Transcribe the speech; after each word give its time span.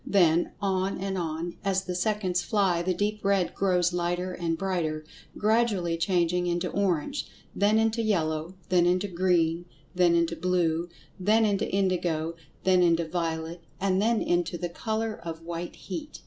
Then, 0.03 0.53
on 0.59 0.97
and 0.97 1.15
on, 1.15 1.57
as 1.63 1.83
the 1.83 1.93
seconds 1.93 2.41
fly, 2.41 2.81
the 2.81 2.91
deep 2.95 3.23
red 3.23 3.53
grows 3.53 3.93
lighter 3.93 4.33
and 4.33 4.57
brighter, 4.57 5.05
gradually 5.37 5.95
changing 5.95 6.47
into 6.47 6.69
orange, 6.71 7.29
then 7.55 7.77
into 7.77 8.01
yellow, 8.01 8.55
then 8.69 8.87
into 8.87 9.07
green, 9.07 9.65
then 9.93 10.15
into 10.15 10.35
blue, 10.35 10.89
then 11.19 11.45
into 11.45 11.69
indigo, 11.69 12.33
then 12.63 12.81
into 12.81 13.07
violet, 13.07 13.61
and 13.79 14.01
then 14.01 14.23
into 14.23 14.57
the 14.57 14.69
color 14.69 15.21
of 15.23 15.43
"white 15.43 15.75
heat." 15.75 16.19